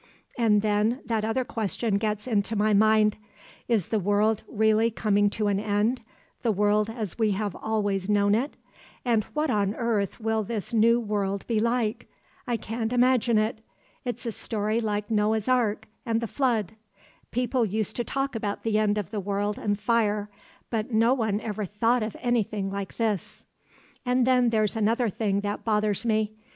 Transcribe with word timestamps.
And 0.35 0.63
then 0.63 0.99
that 1.05 1.23
other 1.23 1.45
question 1.45 1.99
gets 1.99 2.25
into 2.25 2.55
my 2.55 2.73
mind—is 2.73 3.89
the 3.89 3.99
world 3.99 4.41
really 4.47 4.89
coming 4.89 5.29
to 5.29 5.45
an 5.45 5.59
end, 5.59 6.01
the 6.41 6.51
world 6.51 6.89
as 6.89 7.19
we 7.19 7.33
have 7.33 7.55
always 7.55 8.09
known 8.09 8.33
it; 8.33 8.57
and 9.05 9.25
what 9.35 9.51
on 9.51 9.75
earth 9.75 10.19
will 10.19 10.41
this 10.43 10.73
new 10.73 10.99
world 10.99 11.45
be 11.45 11.59
like? 11.59 12.07
I 12.47 12.57
can't 12.57 12.91
imagine 12.91 13.37
it; 13.37 13.61
it's 14.03 14.25
a 14.25 14.31
story 14.31 14.81
like 14.81 15.11
Noah's 15.11 15.47
Ark 15.47 15.87
and 16.03 16.19
the 16.19 16.25
Flood. 16.25 16.71
People 17.29 17.63
used 17.63 17.95
to 17.97 18.03
talk 18.03 18.33
about 18.33 18.63
the 18.63 18.79
end 18.79 18.97
of 18.97 19.11
the 19.11 19.19
world 19.19 19.59
and 19.59 19.79
fire, 19.79 20.31
but 20.71 20.91
no 20.91 21.13
one 21.13 21.39
ever 21.41 21.63
thought 21.63 22.01
of 22.01 22.17
anything 22.21 22.71
like 22.71 22.97
this. 22.97 23.45
"And 24.03 24.25
then 24.25 24.49
there's 24.49 24.75
another 24.75 25.09
thing 25.11 25.41
that 25.41 25.63
bothers 25.63 26.05
me. 26.05 26.31